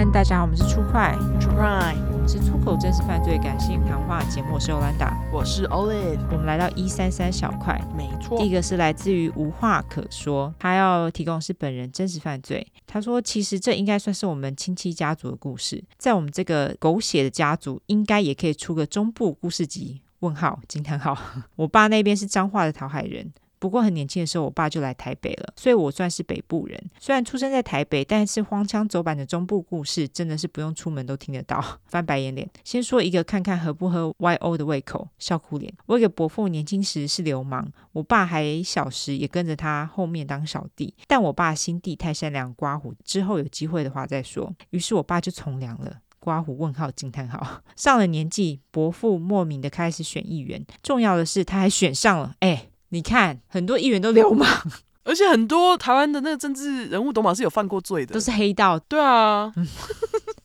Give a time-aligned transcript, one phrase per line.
[0.00, 1.14] 安，大家好，我们是出快。
[1.38, 21.14] 出快，我们是出口真实犯罪感性谈话节目，我是欧兰达，我是 Olive，我们来到一三三小块，没错，第一个是来自于无话可说，他要提供是本人真实犯罪，他说其实这应该算是我们亲戚家族的故事，在我们这个狗血的家族，应该也可以出个中部故事集，问号惊叹号，
[21.56, 23.30] 我爸那边是彰化的桃海人。
[23.60, 26.82] 不过很年轻的时候，我爸就来台北了，所以我算是北部人。
[26.98, 31.62] 虽然出生在台北，但是荒腔走板的中部故事真的是不用出门都听得到。
[31.86, 35.72] 翻白眼脸，先说一个看看合不合 YO 的胃口，笑哭脸。
[35.84, 44.50] 我有个伯父年轻时是流氓，我爸还小时也跟着他后面当小弟，但我爸心地太善良，刮胡之后有机会的话再说。
[44.70, 47.60] 于是我爸就从良了，刮胡问号惊叹号。
[47.76, 52.69] 上了年纪，伯父莫名的开始选议员，重要的是他还选上了，哎。
[52.90, 54.46] 你看，很多议员都流氓，
[55.04, 58.78] 而且很多台湾的那个政治人物，都马是有犯过罪的，都是黑道。
[58.78, 59.52] 对啊，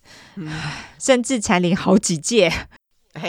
[1.00, 2.52] 甚至蝉联好几届。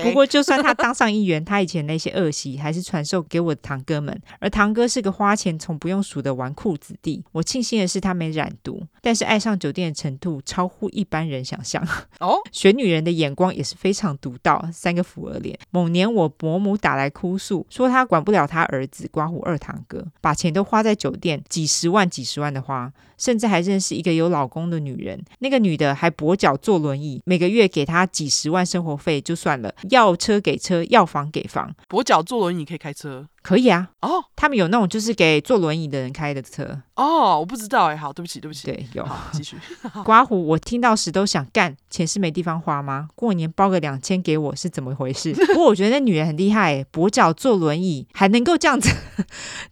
[0.02, 4.20] 不过，就算他当上议员，他以前那些恶习还是传授给我的堂哥们。
[4.40, 7.22] 而堂哥是个花钱从不用数的纨绔子弟。
[7.32, 11.86] 我庆幸的是他没染毒，但是爱上酒店的程度超乎一般人想象。
[12.18, 14.68] 哦， 选女人的眼光也是非常独到。
[14.72, 15.58] 三个福儿脸。
[15.70, 25.22] 某年我伯母打来哭诉，说她管不了她儿子刮胡二堂哥，把钱都花在酒店，几十万几十万的花，甚至还认识一个有老公的女人。
[25.38, 29.72] 那个女的还跛脚坐轮椅，每个月给他几十万生活费就算了。
[29.90, 31.74] 要车给车，要房给房。
[31.88, 33.26] 跛脚坐轮椅可以开车？
[33.42, 33.90] 可以啊。
[34.00, 36.82] 哦，他们有那种就是给坐轮椅的人开的车。
[36.96, 37.96] 哦，我不知道哎。
[37.96, 38.66] 好，对不起，对不起。
[38.66, 39.08] 对，有。
[39.32, 39.56] 继续。
[40.04, 43.08] 刮胡，我听到时都想干，钱是没地方花吗？
[43.14, 45.32] 过年包个两千给我是怎么回事？
[45.46, 48.90] 不过我觉得那女人很厉害，跛脚坐轮椅还能够这样子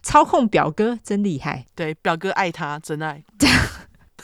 [0.01, 1.65] 操控表哥，真厉害。
[1.75, 3.23] 对，表哥爱她，真爱。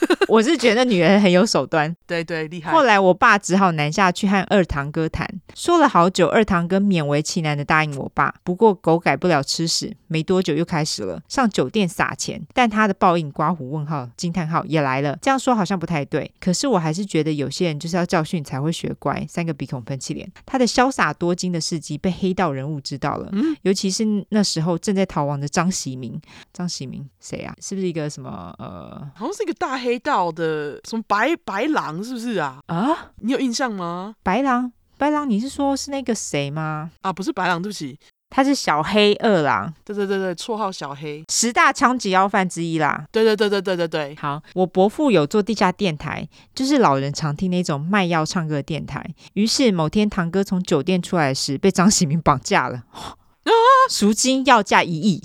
[0.27, 2.71] 我是觉得女人很有手段，对对，厉害。
[2.71, 8.33] 后来我爸只好南下去和二堂哥谈，说了好久，二堂哥勉为其难的答应我爸。
[8.43, 15.17] 不过狗改不了吃屎，没多久又开始了上酒店撒钱，但他的报应刮胡问号惊叹号也来了。
[15.21, 19.25] 这样说好像不太对，可是我还是觉得有些人就是要教训才会学乖。
[19.29, 26.19] 三个鼻孔喷气脸，他的潇洒多金的事迹被黑道人物知道了，嗯，尤其是那时候正在逃亡的张喜明。
[26.53, 27.53] 张喜明谁啊？
[27.61, 29.09] 是不是一个什么呃？
[29.15, 29.90] 好像是一个大黑。
[29.91, 32.61] 黑道的什么白白狼是不是啊？
[32.67, 34.15] 啊，你有印象吗？
[34.23, 36.89] 白狼，白狼，你是说是那个谁吗？
[37.01, 37.99] 啊，不是白狼，对不起，
[38.29, 39.73] 他是小黑二郎。
[39.83, 43.05] 对对对对，绰号小黑，十大枪击要犯之一啦。
[43.11, 44.15] 对对对对对对对。
[44.15, 46.25] 好，我伯父有做地下电台，
[46.55, 49.05] 就是老人常听那种卖药唱歌的电台。
[49.33, 53.17] 于是某天堂哥从酒店出来时，被张喜明绑架了，啊，
[53.89, 55.21] 赎金要价一亿。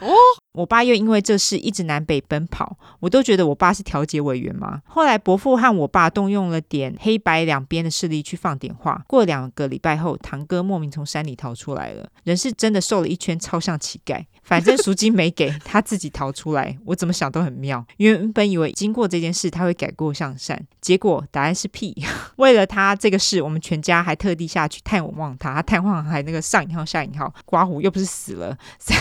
[0.00, 0.08] 哦。
[0.52, 4.82] 我爸又因为这事一直南北奔跑，我都觉得我爸是调解委员嘛。
[4.84, 9.00] 后来伯父和我爸动用了点黑白两边的势力去放点话。
[9.06, 14.24] 过两个礼拜后，堂哥莫名从山里逃出来了，人是真的瘦了一圈，超像乞丐。
[14.42, 16.76] 反正赎金没给，他自己逃出来。
[16.84, 17.86] 我怎么想都很妙。
[17.98, 21.94] 原本以为经过这件事他会改过向善，结果答案是屁。
[22.36, 25.54] 为了他这个事，我们全家还特地下去探望他。
[25.54, 28.56] 他探望还那个上引号下引号，刮胡又不是死了。
[28.78, 28.96] 三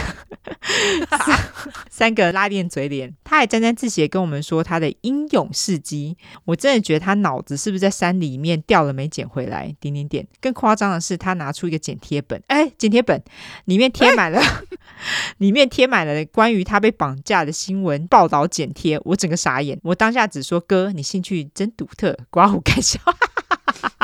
[1.89, 6.17] 三个拉链嘴脸，他还沾沾自喜跟我们说他的英勇事迹。
[6.45, 9.75] 我真的觉得他脑子是不是在山里面掉了没捡回来？
[9.79, 10.27] 点点点。
[10.41, 13.21] 更夸张的是，他拿出一个剪贴本，哎，剪贴本
[13.65, 14.41] 里面贴满了，
[15.37, 18.99] 里面贴满了关于他被绑架的新闻报道剪贴。
[19.05, 22.99] 我整个傻眼，我当下只说哥，你兴趣真独特，刮胡开笑。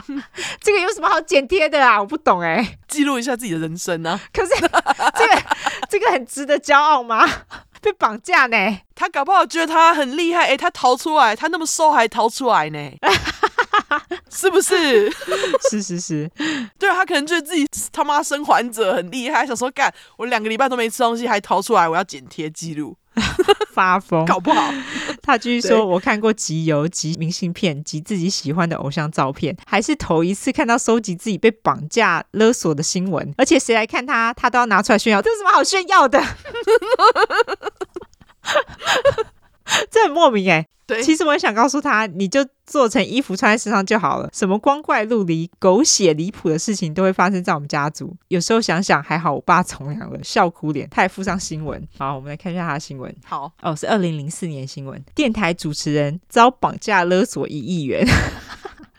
[0.61, 1.99] 这个有什么好剪贴的啊？
[1.99, 4.21] 我不懂哎、欸，记录一下自己的人生呢、啊？
[4.33, 5.43] 可是 这个
[5.89, 7.27] 这个很值得骄傲吗？
[7.81, 8.57] 被绑架呢？
[8.95, 12.91] 他搞不好觉得他很厉害哎、欸，他逃出来，他那么瘦还逃出来呢？
[14.31, 15.11] 是不是？
[15.69, 16.31] 是是是，
[16.79, 22.97] 对啊，他可能觉得自己他妈生还者很厉害，想说干我两个礼拜都没吃东西还逃出来，我要剪贴记录。
[23.73, 24.71] 发疯，搞不好。
[25.21, 33.33] 他继续说：“我看过集邮、集明信片、集自己喜欢的偶像照片，还是头一次看到收集自己被绑架勒索的新闻。
[33.37, 35.21] 而且谁来看他，他都要拿出来炫耀。
[35.21, 36.21] 这有什么好炫耀的？
[39.89, 44.29] 这很莫名哎、欸。”对，其实我也想告诉他，你就做成衣服穿在身上就好了。
[44.31, 48.15] 什么光怪陆离、狗血离谱的事情都会发生在我们家族。
[48.27, 50.87] 有时候想想，还好我爸从良了，笑哭脸。
[50.91, 51.81] 他还附上新闻。
[51.97, 53.13] 好，我们来看一下他的新闻。
[53.25, 58.05] 好，哦，是二零零四年新闻，电台主持人遭绑架勒索一亿元。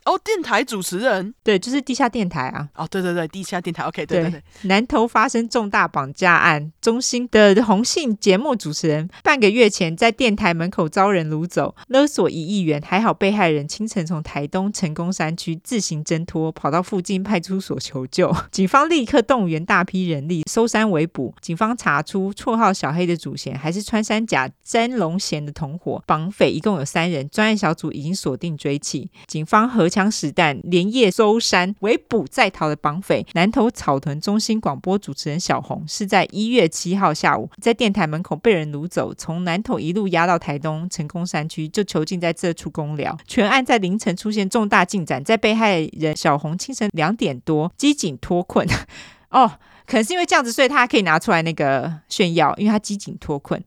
[0.06, 2.68] 哦，电台主持人，对，就是地下电台啊。
[2.76, 3.82] 哦，对对对，地下电台。
[3.82, 4.42] OK，对对对。
[4.62, 18.32] 南投发生重大绑架案，中心的红杏节目主持人半个月前在电台门口遭人掳走，勒索一亿元，还好被害人清晨从台东成功山区自行挣脱，跑到附近派出所求救。
[18.52, 21.34] 警方立刻动员大批人力搜山围捕。
[21.40, 29.08] 警方查出绰号小黑的主嫌还是穿山甲詹龙贤的同伙，绑匪一共有三人，专案小组已经锁定追缉。
[29.26, 33.26] 警方荷枪实弹，连夜搜山围捕在逃的绑匪。
[33.32, 43.16] 南投草屯中心广播主持人小红是在一月七号下午在电台门口被人掳走，从南投一路押到台东成功山区，就囚禁在这处公寮。
[43.26, 48.68] 全案在凌晨出现重大进展，在被害人小红清晨两点多机警脱困，
[49.30, 49.50] 哦，
[49.86, 53.64] 可能是因为这样子，所以他可以拿出来那个炫耀，因为他机警脱困。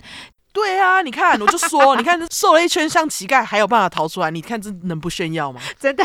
[0.52, 4.32] 对啊，你看，我就说，你看，瘦了一圈像乞丐，还有办法逃出来？
[4.32, 5.62] 你看这能不炫耀吗？
[5.80, 6.04] 真的，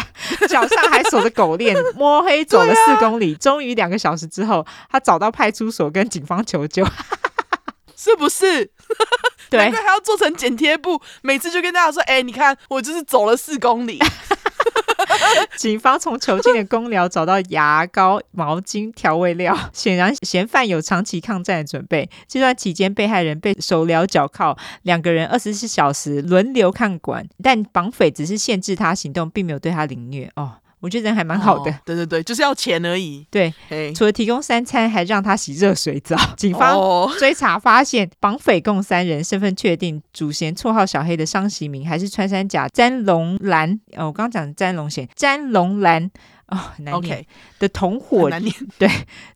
[0.48, 6.86] 脚上还锁着狗链， 摸黑走了四公里，啊、终于两个小时之后，他找到派出所跟警方求救，
[7.96, 8.70] 是不是？
[9.50, 14.00] 对，难怪还要做成剪贴布，每次就跟大家说，哎，你看，我就是走了四公里。
[15.56, 22.08] 警方从囚禁的公寮找到牙膏、毛巾、调味料，显然嫌犯有长期抗战的准备。
[22.26, 30.54] 这段期间，被害人被手镣脚铐，两个人二十四小时轮流看管，但绑匪只是限制他行动，并没有对他凌虐哦。
[30.84, 33.26] 我觉得人还蛮好的，哦，对对对，就是要钱而已。
[33.30, 33.50] 对，
[33.94, 36.14] 除了提供三餐，还让他洗热水澡。
[36.36, 36.78] 警方
[37.18, 43.80] 追查发现，绑匪共三人，身份确定，主嫌绰号小黑的商喜明还是穿山甲詹龙兰。
[43.96, 46.10] 哦，我刚刚讲的詹龙贤，詹龙兰。
[46.48, 47.26] 哦，难念 Okay.
[47.58, 48.30] 的同伙
[48.78, 48.88] 对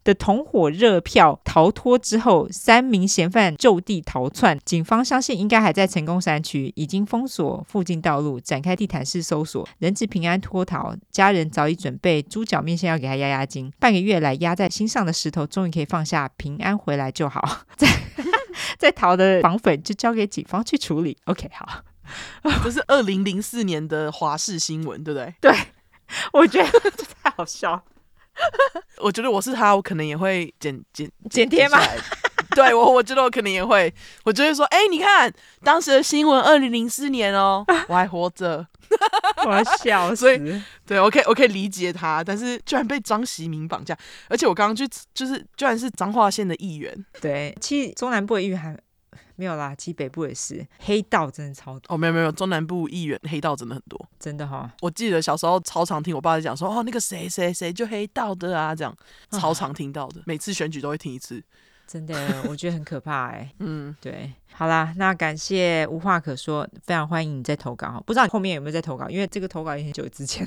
[0.04, 4.58] 的同伙热票逃脱之后，三名嫌犯就地逃窜。
[4.64, 9.66] 警方相信应该还在成功山区，已经封锁附近道路，展开地毯式搜索。
[9.78, 13.72] 人质平安脱逃，家人早已准备猪脚面线要给他压压惊。
[13.78, 17.62] 半个月来压在心上的石头终于可以放下，平安回来就好。
[17.76, 17.88] 在
[18.78, 21.16] 在逃的绑匪就交给警方去处理。
[21.24, 21.82] OK，好，
[22.64, 25.34] 这是二零零四年的华视新闻，对不对？
[25.40, 25.58] 对。
[26.32, 27.82] 我觉得这太好笑。
[29.02, 31.78] 我觉得我是他，我可能也会剪剪剪贴吗？
[32.54, 33.92] 对我，我觉得我可能也会。
[34.24, 35.32] 我就会说，哎、欸，你看
[35.62, 38.64] 当时的新闻，二零零四年哦，我还活着，
[39.44, 40.16] 我要笑死。
[40.16, 42.22] 所以，对我可以，我可以理解他。
[42.22, 43.96] 但是，居然被张喜明绑架，
[44.28, 47.06] 而且我刚刚就就是，居然是彰化县的议员。
[47.20, 48.76] 对，其实中南部的议员还。
[49.38, 51.94] 没有啦，其实北部也是黑道，真的超多。
[51.94, 54.70] 哦，没有没有，中南部议员黑道真的很多，真的哈、哦。
[54.80, 58.92] 我记得小时候超常听我爸在讲说，哦，那个谁谁谁就黑道的啊，这样
[59.30, 61.40] 超常听到的，啊、每次选举都会听一次。
[61.86, 63.50] 真的，我觉得很可怕哎。
[63.60, 64.32] 嗯，对。
[64.52, 68.02] 好啦，那感谢无话可说，非常欢迎你再投稿。
[68.04, 70.44] 不知道你后面有没有在投稿，因为这个投稿也很久之前，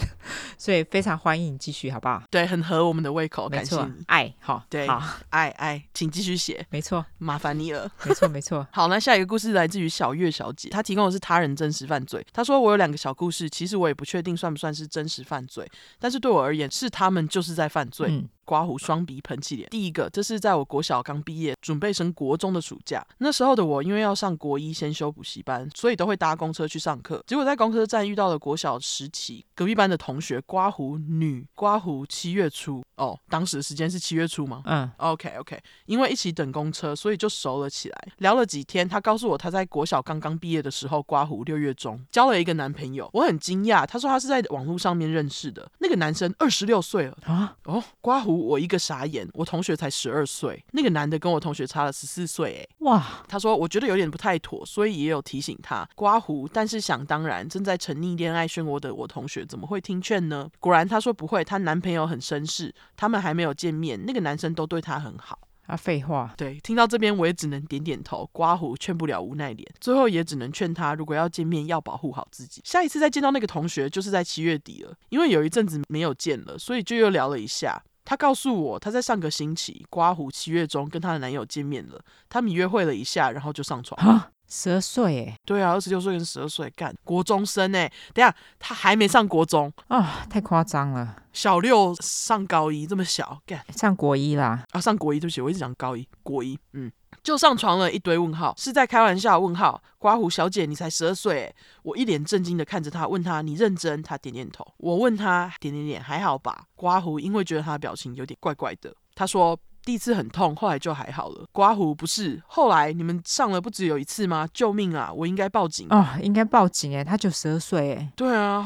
[0.57, 2.21] 所以非常欢迎你继续，好不好？
[2.29, 4.03] 对，很合我们的胃口，没错，感谢你。
[4.07, 8.67] 爱，好，对，好，爱爱，请继续写，没错，麻烦你了，没错，没错。
[8.73, 12.25] 好，那下一个故事来自于小月小姐，她提供的是他人真实犯罪。
[12.33, 15.65] 她说我有两个小故事，其实我也不确定算不算是真实犯罪，
[15.99, 18.07] 但是对我而言，是他们就是在犯罪。
[18.09, 19.69] 嗯刮胡双鼻喷气脸。
[19.69, 23.05] 第一个，这是在我国小刚毕业，准备升国中的暑假。
[23.19, 27.23] 那时候的我，因为要上国一先修补习班，所以都会搭公车去上课。
[27.27, 32.83] 结果在公车站遇到了国小时期隔壁班的同学，刮胡女，刮胡七月初。
[32.95, 34.61] 哦，当时的时间是七月初吗？
[34.65, 35.59] 嗯，OK OK。
[35.87, 38.07] 因为一起等公车，所以就熟了起来。
[38.17, 43.09] 聊了几天，他告诉我他在国小刚刚毕业的时候刮胡六月中交了一个男朋友。
[43.13, 45.67] 我很惊讶，他说他是在网络上面认识的。
[45.79, 47.55] 那个男生二十六岁了啊！
[47.63, 48.31] 哦，刮胡。
[48.41, 53.23] 我一个傻眼，我同学才十二岁，那个男的跟我同学差了十四岁，哎，哇！
[53.27, 56.47] 他说我觉得有点不太妥，所以也有提醒他刮胡。
[56.47, 60.49] 但是想当然，正在沉溺恋爱漩涡的我同学怎么会听劝呢？
[60.59, 65.39] 果然，他说不会，她男朋友很绅士，他们还没有见面，那个男生都对她很好。
[65.67, 66.33] 啊，废话。
[66.35, 68.27] 对，听到这边我也只能点点头。
[68.33, 72.61] 刮胡劝不了无奈脸，最后也只能劝他，如果要见面，要保护好自己。
[72.65, 77.81] 下一次再见到那个同学，就是在七月底了，因为有一阵子没有见了，所以就又聊了一下。
[78.03, 83.95] 她告诉我，她在上个星期刮胡七月中跟她的男友见面了，他们约会了一下，然后就上床。
[84.07, 85.37] 啊，十二岁哎？
[85.45, 87.91] 对啊，二十六岁跟十二岁干国中生哎？
[88.13, 91.15] 等下他还没上国中啊，太夸张了。
[91.31, 94.65] 小六上高一这么小干上国一啦？
[94.71, 96.91] 啊，上国一对不起，我一直讲高一国一，嗯。
[97.23, 99.37] 就上床了，一堆问号，是在开玩笑？
[99.39, 101.53] 问号，刮胡小姐，你才十二岁？
[101.83, 104.01] 我一脸震惊的看着他，问他，你认真？
[104.01, 104.65] 他点点头。
[104.77, 106.65] 我问他，点点点，还好吧？
[106.75, 111.45] 刮胡因为觉得他的表情有点怪怪的，他说第一次很痛，后来就还好了。
[111.51, 114.47] 刮胡不是，后来你们上了不只有一次吗？
[114.53, 115.11] 救命啊！
[115.13, 118.11] 我应该报警哦，应该报警哎，他九十二岁哎。
[118.15, 118.65] 对啊，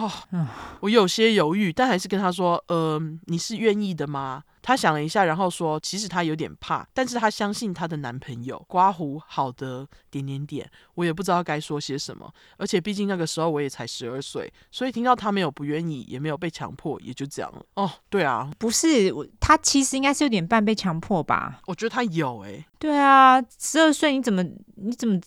[0.79, 4.43] 我有些犹豫，但还是跟他说，呃，你是愿意的吗？
[4.67, 12.33] 她想了一下，然后说：“其实她有点怕，但是她相信她的男朋友。”刮胡好的点点点，我也不知道该说些什么。
[12.57, 17.63] 而且毕竟那个时候我也才十二岁，所以听到他没有不愿意，也没有被强迫，也就这样了。
[17.75, 21.61] 哦，对啊，不是，他其实应该是有点半被强迫吧？
[21.67, 22.65] 我觉得他有诶、欸。
[22.79, 24.41] 对啊，十二岁你怎么
[24.77, 25.21] 你怎么？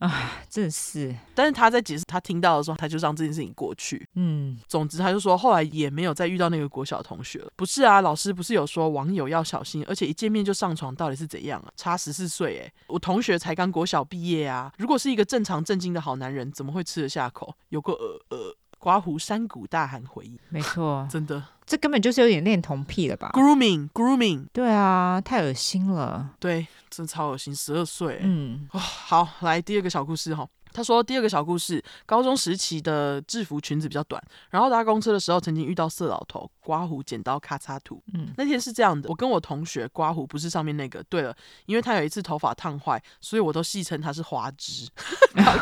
[0.00, 1.14] 啊，真是！
[1.34, 4.08] 但是他在解释他听到的时候，他就让这件事情过去。
[4.14, 7.52] 嗯，总之他就说，后来也没有再遇到那个国小同学了。
[7.54, 11.70] 不是啊，老师不是有说网友要小心，而且一见面就上床，到底是怎样啊？
[11.76, 14.72] 差十四岁哎，我同学才刚国小毕业啊。
[14.78, 17.54] 如果是一个正常正经的好男人，怎么会吃得下口？
[17.68, 21.42] 有个呃呃，刮胡山谷大喊回忆，没错， 真的。
[21.66, 26.30] 这根本就是有点恋童癖了吧？Grooming，Grooming，对啊，太恶心了。
[26.40, 28.18] 对，真超恶心，十二岁。
[28.22, 30.46] 嗯，哦，好，来第二个小故事哈。
[30.72, 38.00] 他说：“第二个小故事，高中时期的制服裙子比较短，然后搭公车的时候，曾经遇到色老头，刮胡剪刀咔嚓图。
[38.14, 41.02] 嗯，那天是这样的，我跟我同学刮胡不是上面那个。
[41.08, 41.36] 对了，
[41.66, 44.88] 因为他有一次头发烫坏，所以我都戏称他是花枝，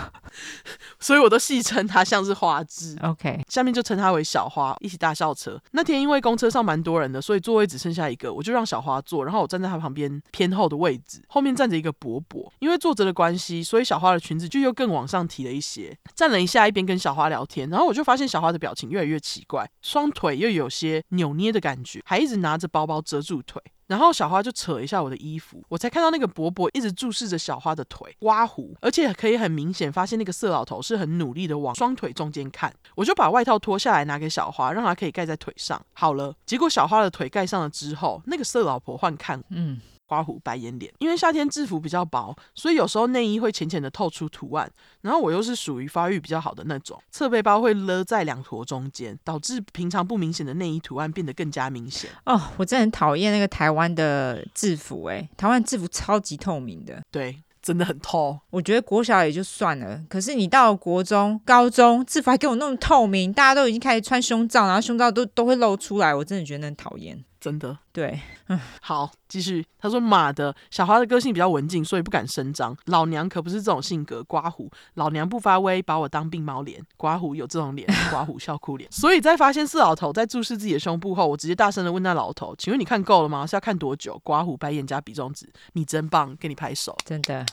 [1.01, 2.99] 所以我都戏称他像是花枝。
[3.03, 5.59] OK，下面就称他为小花，一起搭校车。
[5.71, 12.53] 那天因为公车上蛮多人的，所以座位只剩下一个，我就让小花坐，然后我站在他旁边偏后的位置，后面站着一个伯伯。
[12.59, 23.63] 因为坐着的关系，所以小花的裙子就又更往。”往上提了一些，站了一下，一边跟小花聊天，然后我就发现小花的表情越来越奇怪，双腿又有些扭捏的感觉，还一直拿着包包遮住腿。
[23.87, 32.71] 然后小花就扯一下我的衣服，我才看到那个伯伯一直注视着小花的腿，刮胡，而且可以很明显发现那个色老头是很努力的往双腿中间看。
[32.95, 35.81] 我就把外套脱下来拿给小花，让她可以盖在腿上。
[35.95, 39.81] 好了，结果小花的腿盖上了之后，那个色老婆换看，嗯。
[40.09, 44.69] 刮胡白眼脸，因为夏天制服比较薄，所以有时候内衣会浅浅的透出图案。
[45.03, 52.11] 然后我又是属于发育比较好的那种，侧背包会勒在两坨中间，导致平常不明显的内衣图案变得更加明显。
[52.25, 58.39] 哦，我真的很讨厌那个台湾的制服，哎，台湾制服超级透明的，对，真的很透。
[58.49, 67.23] 我觉得国小也就算了，可是你到国中、高中制服还给我那么透明，大家都已经开始穿胸罩，然后胸罩都都会露出来，我真的觉得很讨厌。
[67.41, 68.21] 真的对，
[68.83, 69.65] 好，继续。
[69.79, 72.77] 他说：“马的，小花的个性比较文静，所以不敢声张。
[72.87, 74.69] 老娘可不是这种性格，刮胡。
[74.95, 76.85] 老娘不发威，把我当病猫脸。
[76.97, 78.91] 刮胡有这种脸，刮胡笑哭脸。
[78.93, 83.47] 所以在发现四老头在注视自己的胸部后，我直接大声的问那老头：请问你看够了吗？
[83.47, 84.21] 是要看多久？
[84.25, 86.97] 刮胡白眼加比中指，你真棒，给你拍手。
[87.05, 87.47] 真的。”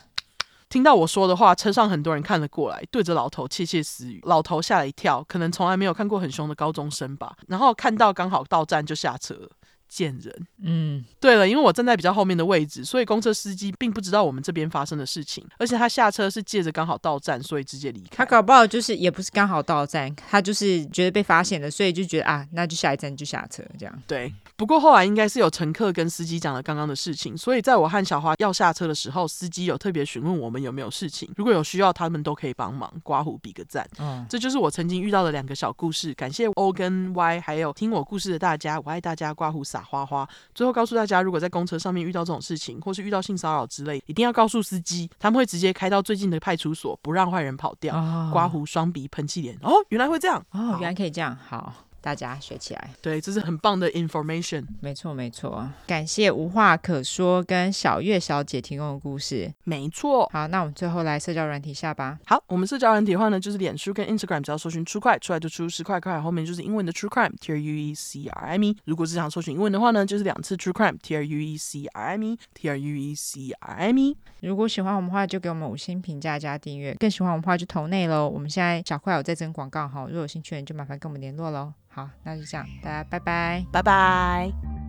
[0.67, 4.19] 听到我说的话，车上很多人看了过来，对着老头窃窃私语。
[4.23, 7.35] 老头吓了一跳，可能从来没有看过很凶的高中生吧。
[7.47, 9.49] 然后看到刚好到站就下车了。
[9.87, 18.17] 贱人，嗯，对了，因为我站在比较后面的位置，所以公车司机并不知道我们这边发生的事情，而且他下车是借着刚好到站，所以直接离开。
[18.17, 24.03] 他搞不好就是也不是刚好到站，他就是觉得被发现了，所以就觉得啊，那就下一站就下车这样。
[24.07, 32.91] 对，不过后来应该是有乘客跟司机讲了刚刚的事情，所以在我和小花要下车的时候，司机有特别询问我们有没有事情，如果有需要，他们都可以帮忙。
[33.03, 40.27] 刮胡比个赞，嗯，这就是我曾经遇到的两个小故事，感谢 O 跟 Y，还有听我故事的大家，我爱大家，刮胡撒花花。
[40.53, 47.95] 最后告诉大家，如果在公车上面遇到这种事情，或是遇到性骚扰之类，一定要告诉司机，他们会直接开到最近的派出所，不让坏人跑掉。
[47.95, 51.73] 哦、刮胡双鼻喷气脸，哦，原来会这样，哦，原来可以这样，好。
[52.05, 54.63] 大家学起来，对，这是很棒的 information。
[54.79, 55.67] 没错，没错。
[55.87, 59.51] 感谢无话可说跟小月小姐提供的故事。
[59.63, 60.29] 没错。
[60.31, 62.19] 好，那我们最后来社交软体下吧。
[62.27, 68.77] 好，我们社交软体的话呢，就是脸书跟 Instagram，只要搜寻 True Crime 出来就出十块块，后面就是英文的 True Crime，T R U E C R I M E。
[68.85, 73.73] 如果是想搜寻英文的话呢，就是两次 True Crime，T R U E C R I M E，T R U E C R
[73.77, 74.15] I M E。
[74.45, 76.93] 如果喜欢我们的话，就给我们五星评价加订阅。
[76.99, 78.29] 更喜欢我们的话，就投内喽。
[78.29, 81.73] 我们现在小块有在征广告哈，如果有兴趣的人就麻烦跟我们联络喽。
[81.87, 84.84] 好，那就这样，大家拜拜，拜拜。